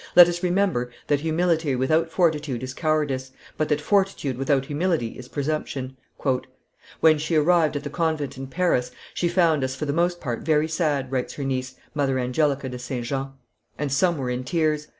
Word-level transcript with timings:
Let 0.15 0.27
us 0.27 0.41
remember 0.41 0.89
that 1.05 1.19
humility 1.19 1.75
without 1.75 2.09
fortitude 2.09 2.63
is 2.63 2.73
cowardice, 2.73 3.33
but 3.55 3.69
that 3.69 3.79
fortitude 3.79 4.35
without 4.35 4.65
humility 4.65 5.09
is 5.09 5.27
presumption." 5.27 5.95
"When 7.01 7.19
she 7.19 7.35
arrived 7.35 7.75
at 7.75 7.83
the 7.83 7.91
convent 7.91 8.35
in 8.35 8.47
Paris, 8.47 8.89
she 9.13 9.27
found 9.27 9.63
us 9.63 9.75
for 9.75 9.85
the 9.85 9.93
most 9.93 10.19
part 10.19 10.41
very 10.41 10.67
sad," 10.67 11.11
writes 11.11 11.35
her 11.35 11.43
niece, 11.43 11.75
Mother 11.93 12.17
Angelica 12.17 12.67
de 12.67 12.79
St. 12.79 13.05
Jean, 13.05 13.33
"and 13.77 13.91
some 13.91 14.17
were 14.17 14.31
in 14.31 14.43
tears. 14.43 14.87